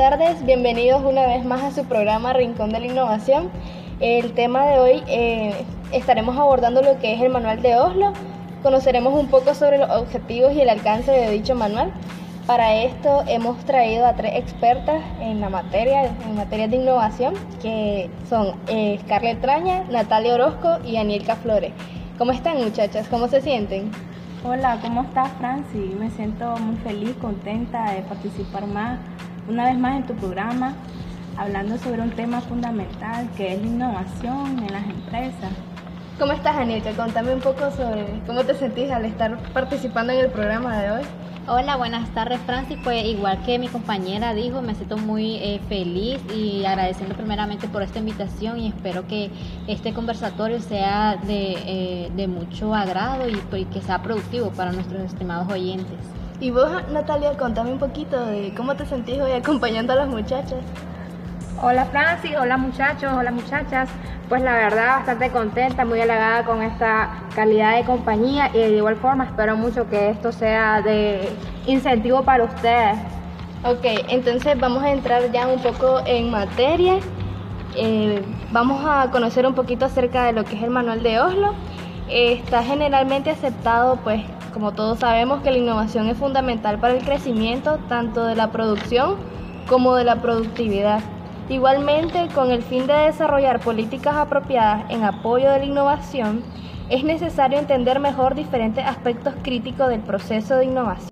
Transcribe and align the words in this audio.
tardes, 0.00 0.42
bienvenidos 0.46 1.04
una 1.04 1.26
vez 1.26 1.44
más 1.44 1.62
a 1.62 1.70
su 1.72 1.84
programa 1.84 2.32
Rincón 2.32 2.70
de 2.70 2.80
la 2.80 2.86
Innovación. 2.86 3.50
El 4.00 4.32
tema 4.32 4.64
de 4.64 4.78
hoy 4.78 5.02
eh, 5.06 5.52
estaremos 5.92 6.38
abordando 6.38 6.80
lo 6.80 6.98
que 7.00 7.12
es 7.12 7.20
el 7.20 7.28
manual 7.28 7.60
de 7.60 7.76
Oslo, 7.76 8.14
conoceremos 8.62 9.12
un 9.12 9.26
poco 9.26 9.52
sobre 9.52 9.76
los 9.76 9.90
objetivos 9.90 10.54
y 10.54 10.62
el 10.62 10.70
alcance 10.70 11.12
de 11.12 11.28
dicho 11.28 11.54
manual. 11.54 11.92
Para 12.46 12.76
esto 12.76 13.24
hemos 13.26 13.58
traído 13.66 14.06
a 14.06 14.14
tres 14.14 14.36
expertas 14.36 15.02
en 15.20 15.42
la 15.42 15.50
materia, 15.50 16.06
en 16.06 16.34
materia 16.34 16.66
de 16.66 16.76
innovación, 16.76 17.34
que 17.60 18.08
son 18.26 18.54
eh, 18.68 18.98
Scarlett 19.02 19.42
Traña, 19.42 19.84
Natalia 19.90 20.32
Orozco 20.32 20.78
y 20.82 20.96
Anielka 20.96 21.36
Flores. 21.36 21.74
¿Cómo 22.16 22.32
están 22.32 22.56
muchachas? 22.56 23.06
¿Cómo 23.08 23.28
se 23.28 23.42
sienten? 23.42 23.90
Hola, 24.44 24.78
¿cómo 24.80 25.02
estás 25.02 25.30
Franci? 25.32 25.94
Me 25.98 26.08
siento 26.08 26.56
muy 26.56 26.76
feliz, 26.76 27.14
contenta 27.20 27.92
de 27.92 28.00
participar 28.00 28.66
más, 28.66 28.98
una 29.50 29.64
vez 29.64 29.78
más 29.78 29.96
en 29.96 30.06
tu 30.06 30.14
programa, 30.14 30.74
hablando 31.36 31.76
sobre 31.78 32.00
un 32.00 32.10
tema 32.10 32.40
fundamental 32.40 33.28
que 33.36 33.54
es 33.54 33.60
la 33.60 33.66
innovación 33.66 34.58
en 34.60 34.72
las 34.72 34.84
empresas. 34.84 35.50
¿Cómo 36.18 36.32
estás, 36.32 36.56
Anielka? 36.56 36.92
Contame 36.92 37.34
un 37.34 37.40
poco 37.40 37.70
sobre 37.70 38.20
cómo 38.26 38.44
te 38.44 38.54
sentís 38.54 38.90
al 38.90 39.04
estar 39.04 39.36
participando 39.52 40.12
en 40.12 40.20
el 40.20 40.30
programa 40.30 40.78
de 40.78 40.90
hoy. 40.92 41.02
Hola, 41.48 41.76
buenas 41.76 42.08
tardes 42.10 42.38
Francis. 42.46 42.78
Pues 42.84 43.04
igual 43.06 43.42
que 43.44 43.58
mi 43.58 43.66
compañera 43.66 44.34
dijo, 44.34 44.62
me 44.62 44.74
siento 44.74 44.98
muy 44.98 45.36
eh, 45.36 45.60
feliz 45.68 46.20
y 46.32 46.64
agradeciendo 46.64 47.16
primeramente 47.16 47.66
por 47.66 47.82
esta 47.82 47.98
invitación 47.98 48.60
y 48.60 48.68
espero 48.68 49.08
que 49.08 49.30
este 49.66 49.92
conversatorio 49.92 50.60
sea 50.60 51.16
de, 51.16 52.12
eh, 52.16 52.26
mucho 52.28 52.74
agrado 52.74 53.24
y, 53.28 53.64
que 53.64 53.80
sea 53.80 54.02
productivo 54.02 54.50
para 54.50 54.70
nuestros 54.70 55.02
estimados 55.02 55.50
oyentes. 55.50 56.19
Y 56.40 56.50
vos, 56.50 56.70
Natalia, 56.90 57.36
contame 57.36 57.70
un 57.70 57.78
poquito 57.78 58.24
de 58.24 58.54
cómo 58.56 58.74
te 58.74 58.86
sentís 58.86 59.20
hoy 59.20 59.32
acompañando 59.32 59.92
a 59.92 59.96
las 59.96 60.08
muchachas. 60.08 60.60
Hola 61.62 61.84
Francis, 61.84 62.34
hola 62.40 62.56
muchachos, 62.56 63.12
hola 63.14 63.30
muchachas. 63.30 63.90
Pues 64.30 64.40
la 64.40 64.54
verdad 64.54 65.00
bastante 65.00 65.28
contenta, 65.28 65.84
muy 65.84 66.00
halagada 66.00 66.46
con 66.46 66.62
esta 66.62 67.24
calidad 67.34 67.76
de 67.76 67.84
compañía 67.84 68.48
y 68.54 68.58
de 68.58 68.74
igual 68.74 68.96
forma 68.96 69.24
espero 69.24 69.54
mucho 69.54 69.90
que 69.90 70.08
esto 70.08 70.32
sea 70.32 70.80
de 70.80 71.28
incentivo 71.66 72.22
para 72.22 72.44
ustedes. 72.44 72.96
Ok, 73.62 73.84
entonces 74.08 74.58
vamos 74.58 74.82
a 74.82 74.92
entrar 74.92 75.30
ya 75.32 75.46
un 75.46 75.60
poco 75.60 76.00
en 76.06 76.30
materia. 76.30 77.00
Eh, 77.76 78.24
vamos 78.50 78.82
a 78.88 79.10
conocer 79.10 79.46
un 79.46 79.54
poquito 79.54 79.84
acerca 79.84 80.24
de 80.24 80.32
lo 80.32 80.46
que 80.46 80.56
es 80.56 80.62
el 80.62 80.70
manual 80.70 81.02
de 81.02 81.20
Oslo. 81.20 81.52
está 82.08 82.62
generalmente 82.62 83.30
aceptado, 83.30 83.96
pues 83.96 84.22
como 84.50 84.72
todos 84.72 84.98
sabemos, 84.98 85.42
que 85.42 85.50
la 85.50 85.58
innovación 85.58 86.08
es 86.08 86.16
fundamental 86.16 86.78
para 86.78 86.94
el 86.94 87.04
crecimiento 87.04 87.78
tanto 87.88 88.26
de 88.26 88.34
la 88.34 88.50
producción 88.50 89.16
como 89.68 89.94
de 89.94 90.04
la 90.04 90.16
productividad. 90.16 91.00
Igualmente, 91.48 92.28
con 92.34 92.50
el 92.50 92.62
fin 92.62 92.86
de 92.86 92.94
desarrollar 92.94 93.60
políticas 93.60 94.16
apropiadas 94.16 94.90
en 94.90 95.04
apoyo 95.04 95.50
de 95.50 95.58
la 95.58 95.64
innovación, 95.64 96.42
es 96.88 97.04
necesario 97.04 97.58
entender 97.58 98.00
mejor 98.00 98.34
diferentes 98.34 98.84
aspectos 98.84 99.34
críticos 99.42 99.88
del 99.88 100.00
proceso 100.00 100.56
de 100.56 100.64
innovación. 100.64 101.09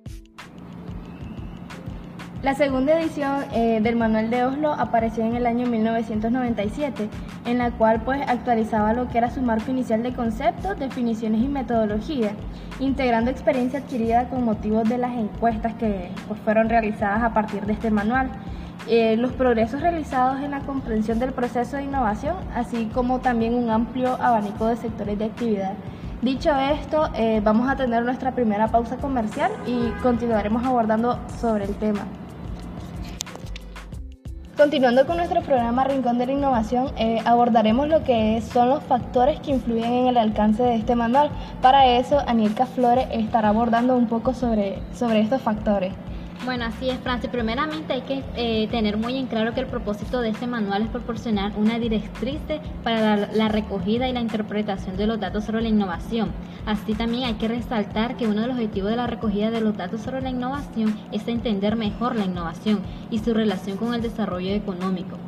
La 2.41 2.55
segunda 2.55 2.97
edición 2.97 3.47
eh, 3.53 3.81
del 3.83 3.97
Manual 3.97 4.31
de 4.31 4.45
Oslo 4.45 4.73
apareció 4.73 5.25
en 5.25 5.35
el 5.35 5.45
año 5.45 5.67
1997, 5.67 7.09
en 7.45 7.59
la 7.59 7.73
cual 7.73 8.03
pues 8.05 8.21
actualizaba 8.29 8.93
lo 8.93 9.09
que 9.09 9.19
era 9.19 9.29
su 9.29 9.43
marco 9.43 9.73
inicial 9.73 10.05
de 10.05 10.13
conceptos, 10.13 10.79
definiciones 10.79 11.41
y 11.41 11.49
metodología, 11.49 12.31
integrando 12.79 13.33
experiencia 13.33 13.81
adquirida 13.81 14.29
con 14.29 14.45
motivos 14.45 14.89
de 14.89 14.99
las 14.99 15.17
encuestas 15.17 15.75
que 15.75 16.13
pues, 16.29 16.39
fueron 16.43 16.69
realizadas 16.69 17.25
a 17.25 17.35
partir 17.35 17.67
de 17.67 17.73
este 17.73 17.91
manual 17.91 18.31
eh, 18.87 19.17
los 19.17 19.33
progresos 19.33 19.81
realizados 19.81 20.41
en 20.41 20.53
la 20.53 20.61
comprensión 20.61 21.19
del 21.19 21.33
proceso 21.33 21.77
de 21.77 21.83
innovación, 21.83 22.37
así 22.55 22.89
como 22.95 23.19
también 23.19 23.55
un 23.55 23.69
amplio 23.69 24.15
abanico 24.23 24.69
de 24.69 24.77
sectores 24.77 25.19
de 25.19 25.25
actividad. 25.25 25.73
Dicho 26.23 26.55
esto, 26.55 27.11
eh, 27.15 27.41
vamos 27.43 27.69
a 27.69 27.75
tener 27.75 28.05
nuestra 28.05 28.31
primera 28.31 28.69
pausa 28.69 28.97
comercial 28.97 29.51
y 29.67 29.91
continuaremos 30.03 30.65
abordando 30.65 31.19
sobre 31.41 31.65
el 31.65 31.75
tema. 31.75 32.03
Continuando 34.59 35.07
con 35.07 35.19
nuestro 35.19 35.41
programa 35.43 35.85
Rincón 35.85 36.19
de 36.19 36.27
la 36.27 36.33
Innovación, 36.33 36.91
eh, 36.97 37.21
abordaremos 37.25 37.87
lo 37.87 38.03
que 38.03 38.43
son 38.53 38.69
los 38.69 38.83
factores 38.83 39.39
que 39.39 39.53
influyen 39.53 39.93
en 39.93 40.07
el 40.09 40.17
alcance 40.17 40.65
de 40.65 40.75
este 40.75 40.97
manual. 40.97 41.31
Para 41.63 41.87
eso, 41.87 42.19
Anielka 42.27 42.67
Flores 42.67 43.07
estará 43.13 43.51
abordando 43.51 43.95
un 43.95 44.09
poco 44.09 44.35
sobre, 44.35 44.81
sobre 44.93 45.21
estos 45.21 45.41
factores. 45.43 45.93
Bueno, 46.45 46.67
así 46.67 46.89
es, 46.89 46.99
Francis. 47.01 47.31
Primeramente 47.31 47.93
hay 47.93 48.03
que 48.03 48.23
eh, 48.37 48.69
tener 48.69 48.97
muy 48.97 49.17
en 49.17 49.27
claro 49.27 49.55
que 49.55 49.61
el 49.61 49.67
propósito 49.67 50.21
de 50.21 50.31
este 50.31 50.47
manual 50.47 50.83
es 50.83 50.89
proporcionar 50.89 51.53
una 51.57 51.79
directriz 51.79 52.39
para 52.85 53.17
la, 53.33 53.49
recogida 53.49 54.09
y 54.09 54.13
la 54.13 54.21
interpretación 54.21 54.97
de 54.97 55.07
los 55.07 55.19
datos 55.19 55.45
sobre 55.45 55.63
la 55.63 55.69
innovación. 55.69 56.31
Así 56.65 56.95
también 56.95 57.25
hay 57.25 57.35
que 57.35 57.49
resaltar 57.49 58.17
que 58.17 58.29
uno 58.29 58.43
de 58.43 58.47
los 58.47 58.57
objetivos 58.57 58.91
de 58.91 58.97
la 58.97 59.09
recogida 59.09 59.51
de 59.51 59.61
los 59.61 59.77
datos 59.77 60.01
sobre 60.01 60.23
la 60.23 60.31
innovación 60.31 60.97
es 61.11 61.27
entender 61.27 61.77
mejor 61.77 62.15
la 62.15 62.25
innovación 62.25 62.81
y 63.11 63.19
su 63.19 63.35
relación 63.35 63.77
con 63.77 63.93
el 63.93 64.01
desarrollo 64.01 64.53
económico. 64.53 65.19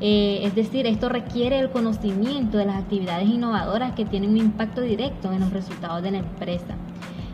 Eh, 0.00 0.40
es 0.44 0.54
decir, 0.54 0.86
esto 0.86 1.08
requiere 1.08 1.58
el 1.58 1.70
conocimiento 1.70 2.58
de 2.58 2.66
las 2.66 2.76
actividades 2.76 3.28
innovadoras 3.28 3.94
que 3.94 4.04
tienen 4.04 4.30
un 4.30 4.38
impacto 4.38 4.80
directo 4.80 5.32
en 5.32 5.40
los 5.40 5.52
resultados 5.52 6.02
de 6.02 6.12
la 6.12 6.18
empresa 6.18 6.76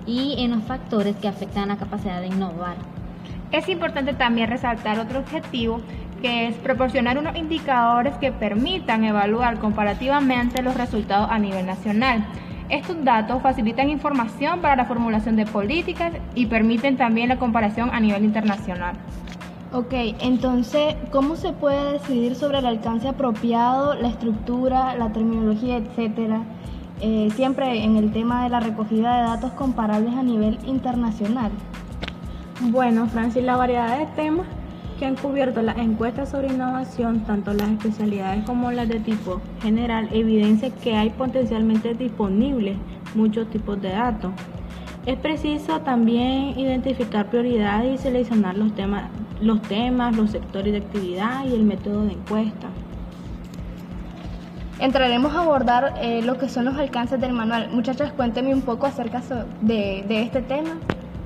y 0.07 0.37
en 0.39 0.53
los 0.53 0.63
factores 0.65 1.17
que 1.17 1.29
afectan 1.29 1.69
la 1.69 1.77
capacidad 1.77 2.21
de 2.21 2.29
innovar. 2.29 2.96
Es 3.57 3.71
importante 3.71 4.13
también 4.13 4.51
resaltar 4.51 4.99
otro 4.99 5.21
objetivo 5.21 5.81
que 6.21 6.49
es 6.49 6.57
proporcionar 6.57 7.17
unos 7.17 7.37
indicadores 7.37 8.15
que 8.17 8.31
permitan 8.31 9.03
evaluar 9.03 9.59
comparativamente 9.59 10.63
los 10.63 10.77
resultados 10.77 11.31
a 11.31 11.39
nivel 11.39 11.65
nacional. 11.65 12.27
Estos 12.69 13.03
datos 13.03 13.41
facilitan 13.41 13.89
información 13.89 14.61
para 14.61 14.77
la 14.77 14.85
formulación 14.85 15.37
de 15.37 15.47
políticas 15.47 16.13
y 16.35 16.45
permiten 16.45 16.99
también 16.99 17.31
la 17.31 17.39
comparación 17.39 17.89
a 17.95 17.99
nivel 17.99 18.25
internacional. 18.25 18.95
Ok, 19.73 19.95
entonces, 20.21 20.95
¿cómo 21.11 21.37
se 21.37 21.55
puede 21.55 21.95
decidir 21.95 22.35
sobre 22.35 22.59
el 22.59 22.67
alcance 22.67 23.09
apropiado, 23.09 23.95
la 23.95 24.09
estructura, 24.09 24.95
la 24.97 25.15
terminología, 25.15 25.79
etcétera? 25.79 26.43
Eh, 27.01 27.31
siempre 27.35 27.83
en 27.85 27.97
el 27.97 28.13
tema 28.13 28.45
de 28.45 28.51
la 28.51 28.61
recogida 28.61 29.17
de 29.17 29.23
datos 29.23 29.53
comparables 29.53 30.13
a 30.15 30.23
nivel 30.23 30.59
internacional. 30.67 31.51
Bueno, 32.61 33.07
Francis, 33.07 33.45
la 33.45 33.57
variedad 33.57 33.99
de 33.99 34.07
temas 34.17 34.47
que 34.99 35.05
han 35.05 35.15
cubierto 35.15 35.61
las 35.61 35.77
encuestas 35.77 36.31
sobre 36.31 36.49
innovación, 36.49 37.21
tanto 37.25 37.53
las 37.53 37.69
especialidades 37.69 38.45
como 38.45 38.73
las 38.73 38.89
de 38.89 38.99
tipo 38.99 39.43
general, 39.61 40.09
evidencia 40.11 40.71
que 40.71 40.95
hay 40.97 41.11
potencialmente 41.11 41.93
disponibles 41.93 42.79
muchos 43.15 43.51
tipos 43.51 43.81
de 43.83 43.91
datos. 43.91 44.33
Es 45.05 45.19
preciso 45.19 45.81
también 45.83 46.59
identificar 46.59 47.27
prioridades 47.27 48.01
y 48.01 48.03
seleccionar 48.03 48.57
los 48.57 48.75
temas, 48.75 49.11
los, 49.43 49.61
temas, 49.63 50.17
los 50.17 50.31
sectores 50.31 50.73
de 50.73 50.79
actividad 50.79 51.45
y 51.45 51.55
el 51.55 51.63
método 51.63 52.07
de 52.07 52.13
encuesta. 52.13 52.69
Entraremos 54.81 55.35
a 55.35 55.41
abordar 55.41 55.95
eh, 56.01 56.23
lo 56.23 56.39
que 56.39 56.49
son 56.49 56.65
los 56.65 56.77
alcances 56.77 57.21
del 57.21 57.33
manual. 57.33 57.69
Muchachas, 57.71 58.13
cuéntenme 58.13 58.55
un 58.55 58.63
poco 58.63 58.87
acerca 58.87 59.23
de, 59.61 60.05
de 60.09 60.23
este 60.23 60.41
tema. 60.41 60.71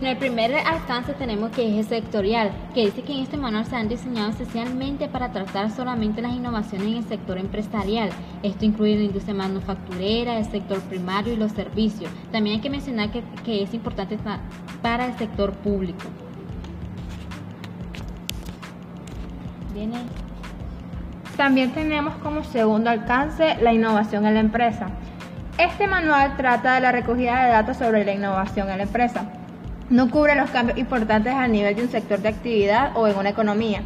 En 0.00 0.06
el 0.06 0.16
primer 0.16 0.54
alcance 0.54 1.12
tenemos 1.12 1.50
que 1.50 1.78
es 1.78 1.88
sectorial, 1.88 2.50
que 2.72 2.86
dice 2.86 3.02
que 3.02 3.12
en 3.12 3.18
este 3.18 3.36
manual 3.36 3.66
se 3.66 3.76
han 3.76 3.86
diseñado 3.86 4.30
especialmente 4.30 5.08
para 5.08 5.30
tratar 5.30 5.70
solamente 5.70 6.22
las 6.22 6.32
innovaciones 6.32 6.88
en 6.88 6.96
el 6.96 7.04
sector 7.04 7.36
empresarial. 7.36 8.08
Esto 8.42 8.64
incluye 8.64 8.96
la 8.96 9.04
industria 9.04 9.34
manufacturera, 9.34 10.38
el 10.38 10.46
sector 10.46 10.80
primario 10.80 11.34
y 11.34 11.36
los 11.36 11.52
servicios. 11.52 12.10
También 12.32 12.56
hay 12.56 12.62
que 12.62 12.70
mencionar 12.70 13.10
que, 13.10 13.22
que 13.44 13.62
es 13.62 13.74
importante 13.74 14.16
para 14.80 15.04
el 15.04 15.18
sector 15.18 15.52
público. 15.52 16.06
También 21.36 21.72
tenemos 21.72 22.14
como 22.22 22.42
segundo 22.44 22.88
alcance 22.88 23.56
la 23.60 23.74
innovación 23.74 24.24
en 24.24 24.32
la 24.32 24.40
empresa. 24.40 24.88
Este 25.58 25.86
manual 25.86 26.38
trata 26.38 26.76
de 26.76 26.80
la 26.80 26.90
recogida 26.90 27.44
de 27.44 27.50
datos 27.50 27.76
sobre 27.76 28.06
la 28.06 28.14
innovación 28.14 28.70
en 28.70 28.78
la 28.78 28.84
empresa 28.84 29.30
no 29.90 30.08
cubre 30.08 30.36
los 30.36 30.48
cambios 30.50 30.78
importantes 30.78 31.34
a 31.34 31.48
nivel 31.48 31.74
de 31.74 31.82
un 31.82 31.90
sector 31.90 32.20
de 32.20 32.28
actividad 32.28 32.92
o 32.96 33.08
en 33.08 33.18
una 33.18 33.30
economía, 33.30 33.82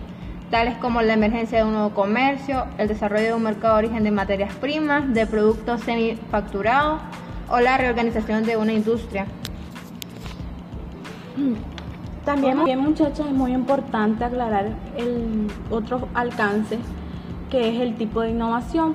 tales 0.51 0.77
como 0.77 1.01
la 1.01 1.15
emergencia 1.15 1.59
de 1.59 1.65
un 1.65 1.73
nuevo 1.73 1.91
comercio, 1.91 2.67
el 2.77 2.89
desarrollo 2.89 3.25
de 3.25 3.35
un 3.35 3.43
mercado 3.43 3.75
de 3.75 3.87
origen 3.87 4.05
de 4.05 4.11
materias 4.11 4.55
primas, 4.55 5.13
de 5.13 5.27
productos 5.27 5.81
semifacturados 5.81 7.01
o 7.51 7.59
la 7.61 7.79
reorganización 7.79 8.45
de 8.45 8.59
una 8.59 8.75
industria. 8.75 9.27
También, 12.25 12.59
muchachos, 12.79 13.27
es 13.27 13.33
muy 13.33 13.53
importante 13.53 14.25
aclarar 14.25 14.71
el 14.97 15.49
otro 15.71 16.09
alcance 16.15 16.79
que 17.51 17.69
es 17.69 17.81
el 17.81 17.97
tipo 17.97 18.23
de 18.23 18.31
innovación 18.31 18.95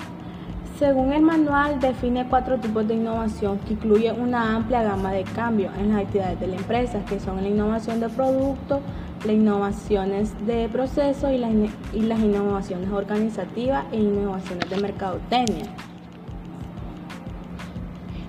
según 0.80 1.12
el 1.12 1.20
manual, 1.20 1.78
define 1.78 2.26
cuatro 2.26 2.58
tipos 2.58 2.88
de 2.88 2.94
innovación 2.94 3.58
que 3.58 3.74
incluyen 3.74 4.18
una 4.18 4.56
amplia 4.56 4.82
gama 4.82 5.12
de 5.12 5.24
cambios 5.24 5.76
en 5.76 5.90
las 5.90 6.04
actividades 6.04 6.40
de 6.40 6.46
la 6.46 6.56
empresa, 6.56 7.04
que 7.04 7.20
son 7.20 7.36
la 7.42 7.48
innovación 7.48 8.00
de 8.00 8.08
producto, 8.08 8.80
las 9.26 9.34
innovaciones 9.36 10.32
de 10.46 10.70
proceso 10.70 11.30
y 11.30 11.36
las, 11.36 11.52
y 11.92 12.00
las 12.00 12.18
innovaciones 12.18 12.90
organizativas 12.90 13.84
e 13.92 13.98
innovaciones 13.98 14.70
de 14.70 14.80
mercadotecnia. 14.80 15.66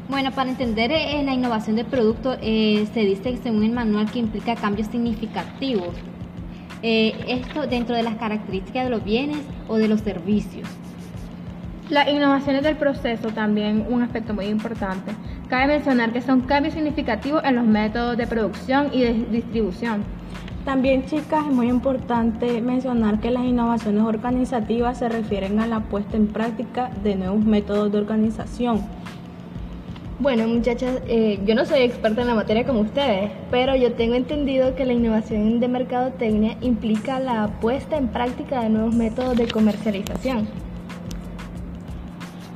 Bueno, 0.10 0.32
para 0.34 0.50
entender 0.50 0.92
eh, 0.92 1.24
la 1.24 1.34
innovación 1.34 1.78
de 1.78 1.86
producto, 1.86 2.36
eh, 2.42 2.86
se 2.94 3.00
dice 3.00 3.38
según 3.42 3.64
el 3.64 3.72
manual 3.72 4.12
que 4.12 4.20
implica 4.20 4.58
cambios 4.58 4.90
significativos. 4.90 5.96
Eh, 6.84 7.14
esto 7.30 7.66
dentro 7.66 7.96
de 7.96 8.04
las 8.04 8.16
características 8.16 8.84
de 8.84 8.90
los 8.90 9.06
bienes 9.06 9.40
o 9.70 9.78
de 9.78 9.88
los 9.88 10.02
servicios. 10.02 10.68
Las 11.92 12.08
innovaciones 12.08 12.64
del 12.64 12.78
proceso 12.78 13.32
también 13.32 13.86
un 13.90 14.02
aspecto 14.02 14.34
muy 14.34 14.46
importante. 14.46 15.12
Cabe 15.50 15.68
mencionar 15.68 16.14
que 16.14 16.22
son 16.22 16.40
cambios 16.40 16.74
significativos 16.74 17.44
en 17.44 17.58
los 17.58 17.66
métodos 17.66 18.16
de 18.16 18.28
producción 18.28 18.92
y 18.94 19.02
de 19.02 19.14
distribución. 19.30 20.06
También, 20.64 21.06
chicas, 21.06 21.46
es 21.46 21.54
muy 21.54 21.68
importante 21.68 22.62
mencionar 22.62 23.20
que 23.20 23.30
las 23.30 23.44
innovaciones 23.44 24.04
organizativas 24.04 25.00
se 25.00 25.10
refieren 25.10 25.60
a 25.60 25.68
la 25.68 25.82
puesta 25.82 26.16
en 26.16 26.28
práctica 26.28 26.92
de 27.04 27.18
nuevos 27.18 27.44
métodos 27.44 27.92
de 27.92 27.98
organización. 27.98 28.86
Bueno, 30.20 30.48
muchachas, 30.48 31.02
eh, 31.10 31.42
yo 31.46 31.56
no 31.56 31.66
soy 31.66 31.82
experta 31.82 32.22
en 32.22 32.28
la 32.28 32.36
materia 32.36 32.66
como 32.66 32.80
ustedes, 32.80 33.32
pero 33.50 33.76
yo 33.76 33.92
tengo 33.96 34.16
entendido 34.16 34.76
que 34.76 34.86
la 34.86 34.94
innovación 34.94 35.60
de 35.60 35.68
mercadotecnia 35.68 36.56
implica 36.62 37.20
la 37.20 37.48
puesta 37.60 37.98
en 37.98 38.08
práctica 38.08 38.62
de 38.62 38.70
nuevos 38.70 38.96
métodos 38.96 39.36
de 39.36 39.50
comercialización. 39.50 40.71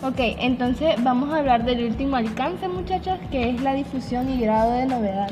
Ok, 0.08 0.20
entonces 0.20 1.04
vamos 1.04 1.34
a 1.34 1.38
hablar 1.38 1.66
del 1.66 1.84
último 1.84 2.16
alcance, 2.16 2.68
muchachas, 2.68 3.20
que 3.32 3.50
es 3.50 3.62
la 3.64 3.74
difusión 3.74 4.30
y 4.30 4.40
grado 4.40 4.74
de 4.74 4.86
novedad. 4.86 5.32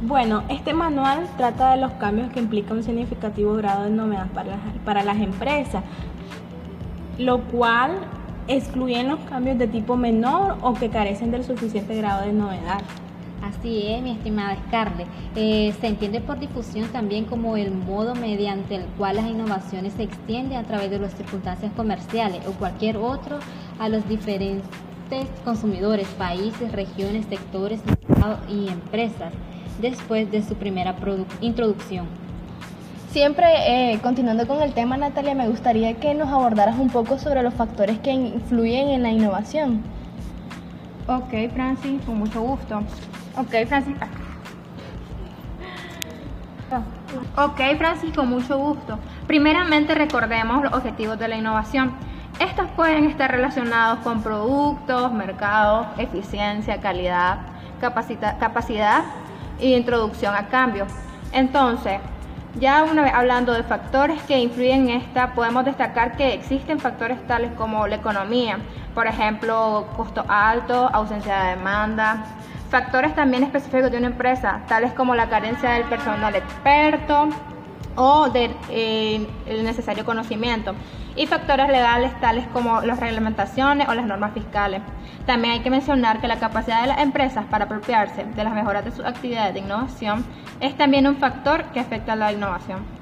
Bueno, 0.00 0.44
este 0.48 0.72
manual 0.74 1.26
trata 1.36 1.72
de 1.72 1.80
los 1.80 1.90
cambios 1.94 2.30
que 2.30 2.38
implica 2.38 2.72
un 2.72 2.84
significativo 2.84 3.54
grado 3.54 3.82
de 3.82 3.90
novedad 3.90 4.28
para 4.28 4.50
las, 4.50 4.60
para 4.84 5.02
las 5.02 5.16
empresas, 5.16 5.82
lo 7.18 7.40
cual 7.46 7.96
excluyen 8.46 9.08
los 9.08 9.18
cambios 9.28 9.58
de 9.58 9.66
tipo 9.66 9.96
menor 9.96 10.58
o 10.62 10.74
que 10.74 10.88
carecen 10.88 11.32
del 11.32 11.42
suficiente 11.42 11.96
grado 11.96 12.26
de 12.26 12.32
novedad. 12.32 12.82
Así 13.42 13.86
es, 13.86 14.02
mi 14.02 14.10
estimada 14.10 14.56
Scarlett. 14.66 15.06
Eh, 15.36 15.72
se 15.80 15.86
entiende 15.86 16.20
por 16.20 16.38
difusión 16.38 16.88
también 16.88 17.24
como 17.24 17.56
el 17.56 17.70
modo 17.70 18.14
mediante 18.14 18.74
el 18.74 18.84
cual 18.96 19.16
las 19.16 19.26
innovaciones 19.26 19.92
se 19.94 20.02
extienden 20.02 20.58
a 20.58 20.64
través 20.64 20.90
de 20.90 20.98
las 20.98 21.14
circunstancias 21.14 21.70
comerciales 21.76 22.44
o 22.46 22.52
cualquier 22.52 22.96
otro 22.96 23.38
a 23.78 23.88
los 23.88 24.06
diferentes 24.08 24.66
consumidores, 25.44 26.08
países, 26.08 26.72
regiones, 26.72 27.26
sectores 27.26 27.80
y 28.48 28.68
empresas 28.68 29.32
después 29.80 30.30
de 30.30 30.42
su 30.42 30.54
primera 30.56 30.96
introducción. 31.40 32.06
Siempre, 33.10 33.46
eh, 33.92 34.00
continuando 34.02 34.46
con 34.46 34.60
el 34.62 34.74
tema, 34.74 34.96
Natalia, 34.96 35.34
me 35.34 35.48
gustaría 35.48 35.94
que 35.94 36.12
nos 36.12 36.28
abordaras 36.28 36.78
un 36.78 36.90
poco 36.90 37.18
sobre 37.18 37.42
los 37.42 37.54
factores 37.54 37.98
que 38.00 38.10
influyen 38.10 38.88
en 38.88 39.02
la 39.02 39.10
innovación. 39.10 39.80
Ok, 41.06 41.50
Francis, 41.54 42.02
con 42.04 42.18
mucho 42.18 42.42
gusto. 42.42 42.82
Ok, 43.38 43.50
Francis. 43.68 43.94
Ok, 47.36 47.60
Francis, 47.78 48.12
con 48.14 48.28
mucho 48.28 48.58
gusto. 48.58 48.98
Primeramente 49.28 49.94
recordemos 49.94 50.64
los 50.64 50.72
objetivos 50.72 51.18
de 51.20 51.28
la 51.28 51.36
innovación. 51.36 51.92
Estos 52.40 52.68
pueden 52.70 53.04
estar 53.04 53.30
relacionados 53.30 54.00
con 54.00 54.22
productos, 54.24 55.12
mercados, 55.12 55.86
eficiencia, 55.98 56.80
calidad, 56.80 57.38
capacidad 57.80 59.04
y 59.60 59.74
introducción 59.74 60.34
a 60.34 60.48
cambio. 60.48 60.86
Entonces, 61.32 62.00
ya 62.58 62.82
una 62.82 63.02
vez 63.02 63.14
hablando 63.14 63.52
de 63.52 63.62
factores 63.62 64.20
que 64.22 64.38
influyen 64.38 64.88
en 64.88 65.00
esta, 65.00 65.32
podemos 65.34 65.64
destacar 65.64 66.16
que 66.16 66.34
existen 66.34 66.80
factores 66.80 67.24
tales 67.28 67.52
como 67.52 67.86
la 67.86 67.96
economía, 67.96 68.58
por 68.94 69.06
ejemplo, 69.06 69.86
costo 69.96 70.24
alto, 70.28 70.88
ausencia 70.92 71.40
de 71.44 71.50
demanda, 71.50 72.24
factores 72.68 73.14
también 73.14 73.42
específicos 73.42 73.90
de 73.90 73.98
una 73.98 74.08
empresa, 74.08 74.62
tales 74.68 74.92
como 74.92 75.14
la 75.14 75.28
carencia 75.28 75.70
del 75.70 75.84
personal 75.84 76.34
experto 76.34 77.28
o 77.96 78.28
del 78.30 78.54
eh, 78.70 79.26
necesario 79.46 80.04
conocimiento 80.04 80.74
y 81.16 81.26
factores 81.26 81.68
legales 81.68 82.18
tales 82.20 82.46
como 82.52 82.80
las 82.82 83.00
reglamentaciones 83.00 83.88
o 83.88 83.94
las 83.94 84.06
normas 84.06 84.32
fiscales. 84.34 84.82
También 85.26 85.54
hay 85.54 85.60
que 85.60 85.70
mencionar 85.70 86.20
que 86.20 86.28
la 86.28 86.38
capacidad 86.38 86.82
de 86.82 86.88
las 86.88 87.00
empresas 87.00 87.44
para 87.46 87.64
apropiarse 87.64 88.24
de 88.24 88.44
las 88.44 88.54
mejoras 88.54 88.84
de 88.84 88.92
sus 88.92 89.04
actividades 89.04 89.54
de 89.54 89.60
innovación 89.60 90.24
es 90.60 90.76
también 90.76 91.06
un 91.06 91.16
factor 91.16 91.64
que 91.72 91.80
afecta 91.80 92.12
a 92.12 92.16
la 92.16 92.32
innovación. 92.32 92.97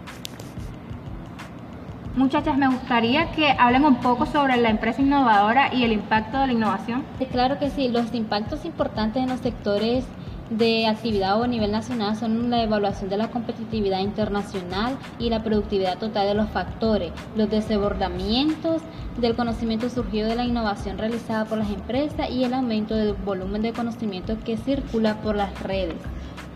Muchachas, 2.17 2.57
me 2.57 2.67
gustaría 2.67 3.31
que 3.33 3.51
hablen 3.59 3.85
un 3.85 3.97
poco 3.97 4.25
sobre 4.25 4.57
la 4.57 4.71
empresa 4.71 5.03
innovadora 5.03 5.75
y 5.75 5.85
el 5.85 5.93
impacto 5.93 6.39
de 6.39 6.47
la 6.47 6.53
innovación. 6.55 7.05
Claro 7.31 7.59
que 7.59 7.69
sí, 7.69 7.89
los 7.89 8.15
impactos 8.15 8.65
importantes 8.65 9.23
en 9.23 9.29
los 9.29 9.41
sectores 9.41 10.07
de 10.49 10.87
actividad 10.87 11.39
o 11.39 11.45
a 11.45 11.47
nivel 11.47 11.73
nacional 11.73 12.17
son 12.17 12.49
la 12.49 12.63
evaluación 12.63 13.11
de 13.11 13.19
la 13.19 13.29
competitividad 13.29 13.99
internacional 13.99 14.97
y 15.19 15.29
la 15.29 15.43
productividad 15.43 15.99
total 15.99 16.27
de 16.29 16.35
los 16.35 16.49
factores, 16.49 17.13
los 17.37 17.51
desbordamientos 17.51 18.81
del 19.19 19.37
conocimiento 19.37 19.91
surgido 19.91 20.27
de 20.27 20.37
la 20.37 20.45
innovación 20.45 20.97
realizada 20.97 21.45
por 21.45 21.59
las 21.59 21.69
empresas 21.69 22.31
y 22.31 22.45
el 22.45 22.55
aumento 22.55 22.95
del 22.95 23.13
volumen 23.13 23.61
de 23.61 23.75
conocimiento 23.75 24.39
que 24.43 24.57
circula 24.57 25.21
por 25.21 25.37
las 25.37 25.63
redes. 25.63 25.97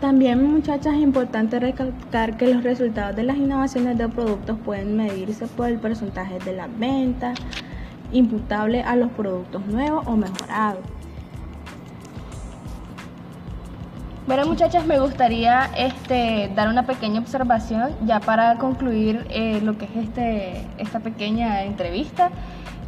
También, 0.01 0.43
muchachas, 0.51 0.95
es 0.95 0.99
importante 0.99 1.59
recalcar 1.59 2.35
que 2.35 2.51
los 2.51 2.63
resultados 2.63 3.15
de 3.15 3.21
las 3.21 3.37
innovaciones 3.37 3.99
de 3.99 4.09
productos 4.09 4.57
pueden 4.65 4.97
medirse 4.97 5.45
por 5.45 5.67
el 5.67 5.77
porcentaje 5.77 6.39
de 6.39 6.53
las 6.53 6.79
ventas 6.79 7.37
imputable 8.11 8.81
a 8.81 8.95
los 8.95 9.11
productos 9.11 9.63
nuevos 9.67 10.05
o 10.07 10.17
mejorados. 10.17 10.83
Bueno 14.25 14.45
muchachas, 14.47 14.85
me 14.87 14.99
gustaría 14.99 15.69
este, 15.77 16.51
dar 16.55 16.69
una 16.69 16.87
pequeña 16.87 17.19
observación 17.19 17.91
ya 18.05 18.19
para 18.19 18.57
concluir 18.57 19.27
eh, 19.29 19.61
lo 19.61 19.77
que 19.77 19.85
es 19.85 19.95
este, 19.95 20.65
esta 20.79 20.99
pequeña 20.99 21.63
entrevista. 21.63 22.31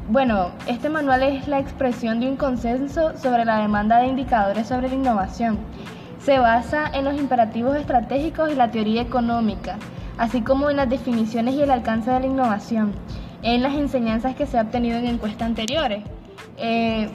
Bueno, 0.10 0.50
este 0.68 0.90
manual 0.90 1.22
es 1.24 1.48
la 1.48 1.60
expresión 1.60 2.20
de 2.20 2.28
un 2.28 2.38
consenso 2.38 3.16
sobre 3.18 3.46
la 3.46 3.60
demanda 3.60 4.00
de 4.00 4.08
indicadores 4.08 4.68
sobre 4.68 4.90
la 4.90 4.96
innovación. 4.96 5.60
Se 6.26 6.40
basa 6.40 6.90
en 6.94 7.04
los 7.04 7.20
imperativos 7.20 7.76
estratégicos 7.76 8.50
y 8.50 8.56
la 8.56 8.72
teoría 8.72 9.02
económica, 9.02 9.76
así 10.18 10.42
como 10.42 10.70
en 10.70 10.78
las 10.78 10.90
definiciones 10.90 11.56
y 11.56 11.62
el 11.62 11.70
alcance 11.70 12.12
de 12.12 12.22
la 12.22 12.26
innovación, 12.26 12.94
en 13.42 13.62
las 13.62 13.74
enseñanzas 13.74 14.34
que 14.34 14.46
se 14.46 14.58
ha 14.58 14.62
obtenido 14.62 14.98
en 14.98 15.08
encuestas 15.08 15.48
anteriores. 15.48 16.02
Eh, 16.58 17.10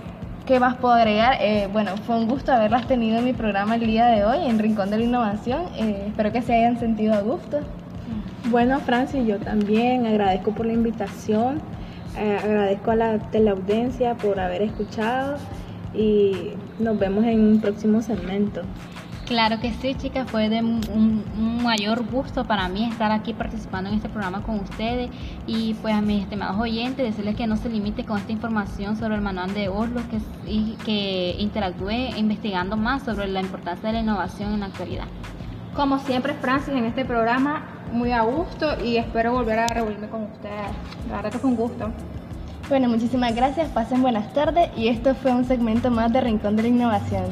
¿Qué 0.47 0.61
más 0.61 0.77
puedo 0.77 0.95
agregar? 0.95 1.39
Eh, 1.41 1.69
bueno, 1.73 1.97
fue 2.07 2.17
un 2.17 2.27
gusto 2.27 2.53
haberlas 2.53 2.87
tenido 2.87 3.19
en 3.19 3.25
mi 3.25 3.33
programa 3.33 3.77
el 3.77 3.87
día 3.87 4.07
de 4.07 4.25
hoy, 4.25 4.47
en 4.47 4.59
Rincón 4.59 4.91
de 4.91 4.99
la 4.99 5.05
Innovación. 5.05 5.63
Eh, 5.77 6.05
espero 6.09 6.31
que 6.31 6.43
se 6.43 6.55
hayan 6.55 6.79
sentido 6.79 7.15
a 7.15 7.21
gusto. 7.21 7.61
Bueno, 8.51 8.79
Francis, 8.81 9.27
yo 9.27 9.39
también 9.39 10.07
agradezco 10.07 10.53
por 10.53 10.67
la 10.67 10.73
invitación, 10.75 11.61
eh, 12.19 12.39
agradezco 12.43 12.91
a 12.91 12.97
la 12.97 13.19
teleaudiencia 13.19 14.15
por 14.15 14.39
haber 14.39 14.63
escuchado 14.63 15.37
y 15.95 16.53
nos 16.79 16.99
vemos 16.99 17.25
en 17.25 17.41
un 17.41 17.61
próximo 17.61 18.01
segmento. 18.03 18.63
Claro 19.29 19.61
que 19.61 19.73
sí, 19.75 19.95
chicas, 19.95 20.27
fue 20.31 20.49
de 20.49 20.63
un, 20.63 21.23
mayor 21.63 22.03
gusto 22.11 22.47
para 22.47 22.67
mí 22.71 22.89
estar 22.89 23.13
aquí 23.13 23.35
participando 23.35 23.91
en 23.91 23.97
este 23.97 24.09
programa 24.09 24.43
con 24.43 24.59
ustedes 24.61 25.11
y 25.47 25.75
pues 25.75 25.95
a 25.95 26.01
mis 26.01 26.23
estimados 26.23 26.59
oyentes 26.59 27.05
decirles 27.05 27.37
que 27.37 27.47
no 27.47 27.59
se 27.59 27.69
limite 27.69 28.07
con 28.07 28.17
esta 28.17 28.33
información 28.33 28.97
sobre 28.97 29.17
el 29.17 29.21
manual 29.21 29.53
de 29.53 29.69
Oslo 29.69 30.01
que, 30.11 30.19
y 30.51 30.77
que 30.87 31.37
interactúe 31.39 32.17
investigando 32.17 32.79
más 32.79 33.03
sobre 33.03 33.29
la 33.29 33.43
importancia 33.43 33.89
de 33.89 33.93
la 33.93 34.01
innovación 34.01 34.55
en 34.55 34.61
la 34.61 34.67
actualidad. 34.67 35.05
Como 35.77 35.99
siempre, 35.99 36.33
Francis, 36.33 36.73
en 36.73 36.87
este 36.87 37.05
programa, 37.05 37.67
muy 37.93 38.13
a 38.13 38.23
gusto 38.23 38.83
y 38.83 38.97
espero 38.97 39.33
volver 39.33 39.59
a 39.59 39.67
reunirme 39.67 40.09
con 40.09 40.23
ustedes. 40.23 40.71
La 41.11 41.17
verdad 41.17 41.33
que 41.33 41.39
fue 41.39 41.51
gusto. 41.51 41.91
Bueno, 42.71 42.89
muchísimas 42.89 43.35
gracias, 43.35 43.69
pasen 43.69 44.01
buenas 44.01 44.33
tardes 44.33 44.71
y 44.75 44.89
esto 44.89 45.15
fue 45.15 45.33
un 45.33 45.45
segmento 45.45 45.91
más 45.91 46.11
de 46.15 46.23
Rincón 46.23 46.57
de 46.57 46.63
la 46.63 46.69
Innovación. 46.69 47.27